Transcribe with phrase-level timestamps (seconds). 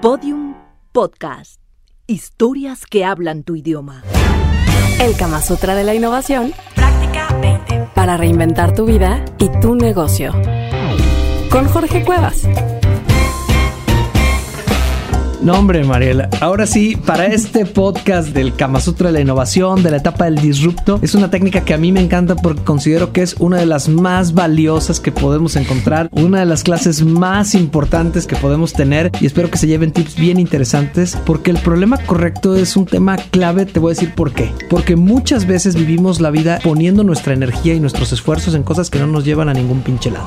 [0.00, 0.54] Podium
[0.92, 1.60] Podcast.
[2.06, 4.02] Historias que hablan tu idioma.
[5.00, 6.52] El Kama Sutra de la Innovación.
[6.74, 7.88] Práctica 20.
[7.94, 10.32] Para reinventar tu vida y tu negocio.
[11.50, 12.46] Con Jorge Cuevas.
[15.46, 16.28] No, hombre, Mariela.
[16.40, 20.40] Ahora sí, para este podcast del Kama Sutra de la innovación, de la etapa del
[20.40, 23.66] disrupto, es una técnica que a mí me encanta porque considero que es una de
[23.66, 29.12] las más valiosas que podemos encontrar, una de las clases más importantes que podemos tener
[29.20, 33.16] y espero que se lleven tips bien interesantes porque el problema correcto es un tema
[33.16, 34.50] clave, te voy a decir por qué.
[34.68, 38.98] Porque muchas veces vivimos la vida poniendo nuestra energía y nuestros esfuerzos en cosas que
[38.98, 40.26] no nos llevan a ningún pinche lado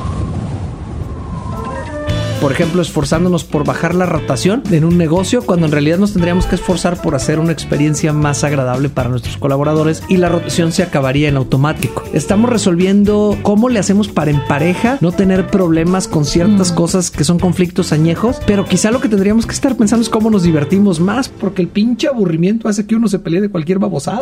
[2.40, 6.46] por ejemplo, esforzándonos por bajar la rotación en un negocio cuando en realidad nos tendríamos
[6.46, 10.84] que esforzar por hacer una experiencia más agradable para nuestros colaboradores y la rotación se
[10.84, 12.04] acabaría en automático.
[12.14, 17.26] Estamos resolviendo cómo le hacemos para en pareja no tener problemas con ciertas cosas que
[17.26, 21.00] son conflictos añejos, pero quizá lo que tendríamos que estar pensando es cómo nos divertimos
[21.00, 24.22] más porque el pinche aburrimiento hace que uno se pelee de cualquier babosada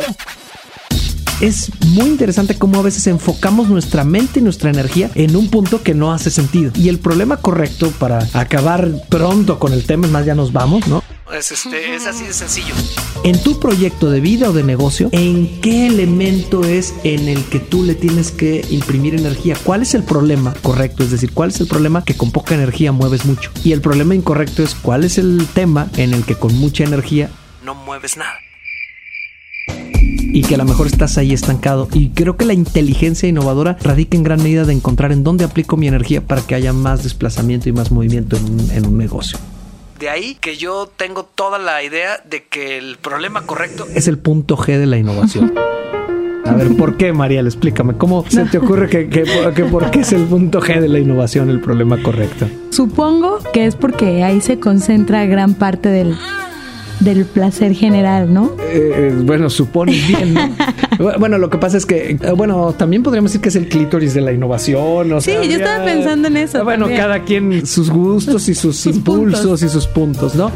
[1.40, 5.82] es muy interesante cómo a veces enfocamos nuestra mente y nuestra energía en un punto
[5.82, 6.72] que no hace sentido.
[6.74, 10.86] Y el problema correcto para acabar pronto con el tema, es más, ya nos vamos,
[10.88, 11.02] ¿no?
[11.32, 12.74] Es, este, es así de sencillo.
[13.22, 17.60] En tu proyecto de vida o de negocio, ¿en qué elemento es en el que
[17.60, 19.54] tú le tienes que imprimir energía?
[19.62, 21.04] ¿Cuál es el problema correcto?
[21.04, 23.50] Es decir, ¿cuál es el problema que con poca energía mueves mucho?
[23.62, 27.30] Y el problema incorrecto es cuál es el tema en el que con mucha energía
[27.62, 28.47] no mueves nada
[30.30, 31.88] y que a lo mejor estás ahí estancado.
[31.92, 35.76] Y creo que la inteligencia innovadora radica en gran medida de encontrar en dónde aplico
[35.76, 39.38] mi energía para que haya más desplazamiento y más movimiento en, un negocio.
[39.98, 44.18] De ahí que yo tengo toda la idea de que el problema correcto es el
[44.18, 45.54] punto G de la innovación.
[46.44, 47.46] A ver, ¿por qué, Mariel?
[47.46, 47.94] Explícame.
[47.98, 50.98] ¿Cómo se te ocurre que, que, que, por qué es el punto G de la
[50.98, 52.48] innovación el problema correcto?
[52.70, 56.16] Supongo que es porque ahí se concentra gran parte del
[57.00, 58.52] del placer general, ¿no?
[58.70, 60.48] Eh, eh, bueno, supones bien, ¿no?
[61.18, 64.14] bueno, lo que pasa es que, eh, bueno, también podríamos decir que es el clítoris
[64.14, 65.12] de la innovación.
[65.12, 66.64] O sí, yo estaba pensando en eso.
[66.64, 70.50] Bueno, cada quien sus gustos y sus, impulsos y sus puntos, ¿no?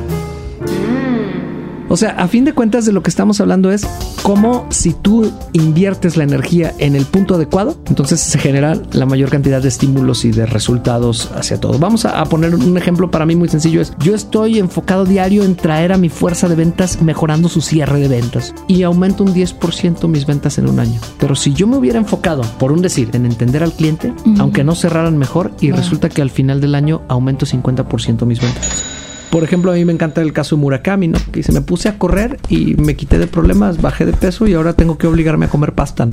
[1.92, 3.86] O sea, a fin de cuentas de lo que estamos hablando es
[4.22, 9.28] cómo si tú inviertes la energía en el punto adecuado, entonces se genera la mayor
[9.28, 11.78] cantidad de estímulos y de resultados hacia todo.
[11.78, 13.82] Vamos a, poner un ejemplo para mí muy sencillo.
[13.82, 18.00] Es yo estoy enfocado diario en traer a mi fuerza de ventas mejorando su cierre
[18.00, 20.98] de ventas y aumento un 10% mis ventas en un año.
[21.18, 24.74] Pero si yo me hubiera enfocado, por un decir, en entender al cliente, aunque no
[24.74, 28.91] cerraran mejor y resulta que al final del año aumento 50% mis ventas.
[29.32, 31.18] Por ejemplo, a mí me encanta el caso de Murakami, ¿no?
[31.32, 34.52] Que se me puse a correr y me quité de problemas, bajé de peso y
[34.52, 36.06] ahora tengo que obligarme a comer pasta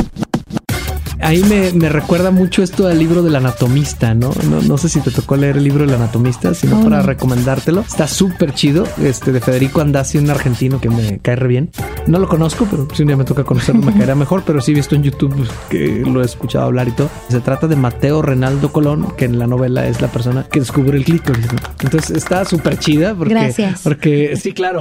[1.30, 4.32] ahí me, recuerda mucho esto del libro del anatomista, ¿no?
[4.50, 4.78] ¿no?
[4.78, 7.82] sé si te tocó leer el libro del anatomista, sino para recomendártelo.
[7.82, 11.70] Está súper chido, este de Federico Andasi, un argentino que me cae re bien.
[12.08, 14.72] No lo conozco, pero si un día me toca conocerlo me caerá mejor, pero sí
[14.72, 17.10] he visto en YouTube que lo he escuchado hablar y todo.
[17.30, 20.98] Se trata de Mateo Renaldo Colón, que en la novela es la persona que descubre
[20.98, 21.46] el clítoris.
[21.54, 21.60] ¿no?
[21.84, 23.82] Entonces está súper chida porque, Gracias.
[23.84, 24.80] porque sí, claro.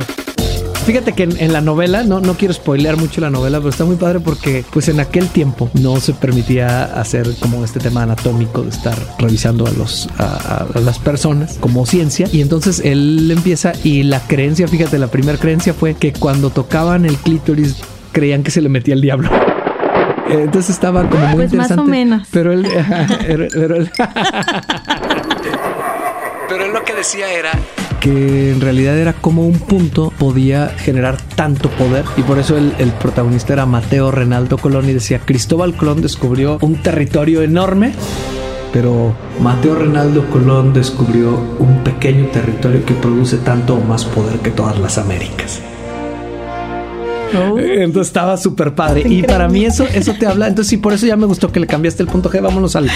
[0.89, 3.97] Fíjate que en, la novela, no, no quiero spoilear mucho la novela, pero está muy
[3.97, 8.71] padre porque pues en aquel tiempo no se permitía hacer como este tema anatómico de
[8.71, 14.21] estar revisando a los a, las personas como ciencia y entonces él empieza y la
[14.21, 17.77] creencia, fíjate, la primera creencia fue que cuando tocaban el clítoris
[18.13, 19.29] creían que se le metía el diablo.
[20.31, 21.83] Entonces estaba como muy pues interesante.
[21.83, 22.29] Más o menos.
[22.31, 22.67] Pero él,
[23.53, 23.91] pero él,
[26.49, 27.53] pero él lo que decía era
[28.01, 32.73] que en realidad era como un punto podía generar tanto poder y por eso el,
[33.01, 37.93] protagonista era Mateo Renaldo Colón y decía Cristóbal Colón descubrió un territorio enorme
[38.73, 44.51] pero Mateo Renaldo Colón descubrió un pequeño territorio que produce tanto o más poder que
[44.51, 45.61] todas las Américas.
[47.37, 47.59] Oh.
[47.59, 49.03] Entonces estaba súper padre.
[49.09, 50.49] Y para mí eso, eso te habla.
[50.49, 52.41] Entonces, sí, por eso ya me gustó que le cambiaste el punto G.
[52.41, 52.91] Vámonos al,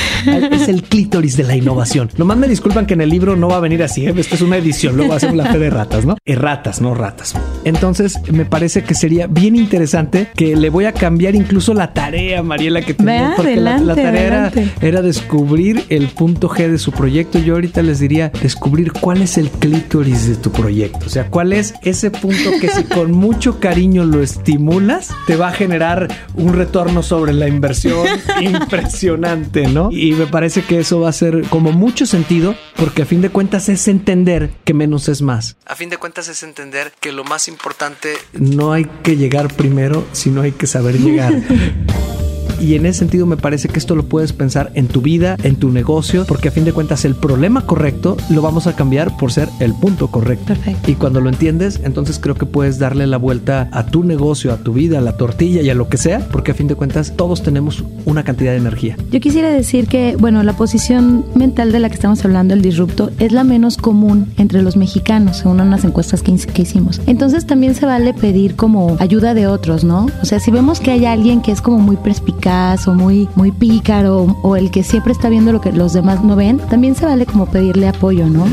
[0.52, 2.10] es el clítoris de la innovación.
[2.16, 4.06] Nomás me disculpan que en el libro no va a venir así.
[4.06, 4.14] ¿eh?
[4.16, 4.96] Esto es una edición.
[4.96, 6.16] Luego hacemos la fe de ratas, ¿no?
[6.24, 7.34] Erratas, no ratas.
[7.64, 12.42] Entonces, me parece que sería bien interesante que le voy a cambiar incluso la tarea,
[12.42, 13.34] Mariela, que tenía.
[13.36, 17.38] porque la, tarea era, descubrir el punto G de su proyecto.
[17.38, 21.06] Yo ahorita les diría descubrir cuál es el clítoris de tu proyecto.
[21.06, 25.48] O sea, cuál es ese punto que si con mucho cariño lo estimulas, te va
[25.48, 28.06] a generar un retorno sobre la inversión
[28.40, 29.90] impresionante, ¿no?
[29.90, 33.30] Y me parece que eso va a ser como mucho sentido, porque a fin de
[33.30, 35.56] cuentas es entender que menos es más.
[35.66, 40.04] A fin de cuentas es entender que lo más importante no hay que llegar primero,
[40.12, 41.34] sino hay que saber llegar.
[42.62, 45.56] Y en ese sentido me parece que esto lo puedes pensar en tu vida, en
[45.56, 49.32] tu negocio, porque a fin de cuentas el problema correcto lo vamos a cambiar por
[49.32, 50.46] ser el punto correcto.
[50.46, 50.88] Perfecto.
[50.88, 54.58] Y cuando lo entiendes, entonces creo que puedes darle la vuelta a tu negocio, a
[54.58, 57.14] tu vida, a la tortilla y a lo que sea, porque a fin de cuentas
[57.16, 58.96] todos tenemos una cantidad de energía.
[59.10, 63.10] Yo quisiera decir que, bueno, la posición mental de la que estamos hablando, el disrupto,
[63.18, 67.00] es la menos común entre los mexicanos, según unas encuestas que, que hicimos.
[67.08, 70.06] Entonces también se vale pedir como ayuda de otros, ¿no?
[70.22, 72.51] O sea, si vemos que hay alguien que es como muy perspicaz
[72.86, 76.36] o muy, muy pícaro o el que siempre está viendo lo que los demás no
[76.36, 78.44] ven, también se vale como pedirle apoyo, ¿no?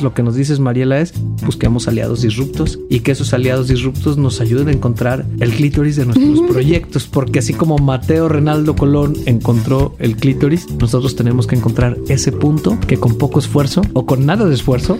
[0.00, 1.12] Lo que nos dices, Mariela, es
[1.44, 6.04] busquemos aliados disruptos y que esos aliados disruptos nos ayuden a encontrar el clítoris de
[6.04, 11.96] nuestros proyectos, porque así como Mateo Renaldo Colón encontró el clítoris, nosotros tenemos que encontrar
[12.08, 14.98] ese punto que con poco esfuerzo o con nada de esfuerzo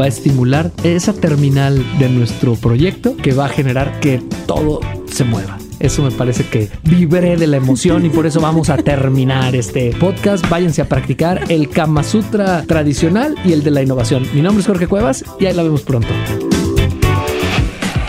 [0.00, 5.24] va a estimular esa terminal de nuestro proyecto que va a generar que todo se
[5.24, 5.59] mueva.
[5.80, 9.92] Eso me parece que vibré de la emoción y por eso vamos a terminar este
[9.92, 10.46] podcast.
[10.50, 14.28] Váyanse a practicar el Kama Sutra tradicional y el de la innovación.
[14.34, 16.08] Mi nombre es Jorge Cuevas y ahí la vemos pronto.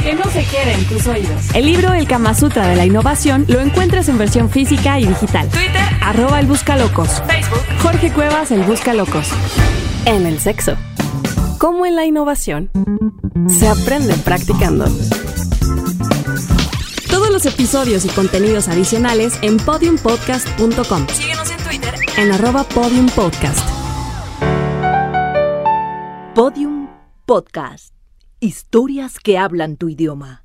[0.04, 1.56] Que no se quede en tus oídos.
[1.56, 5.48] El libro El Kama Sutra de la Innovación lo encuentras en versión física y digital.
[5.48, 7.24] Twitter, arroba el Buscalocos.
[7.26, 9.30] Facebook, Jorge Cuevas, el Buscalocos.
[10.06, 10.76] En el sexo.
[11.58, 12.70] Como en la innovación.
[13.48, 14.86] Se aprende practicando.
[17.32, 21.08] Todos los episodios y contenidos adicionales en podiumpodcast.com.
[21.08, 23.70] Síguenos en Twitter en arroba podiumpodcast.
[26.36, 26.90] Podium
[27.26, 27.94] Podcast.
[28.42, 30.44] Historias que hablan tu idioma.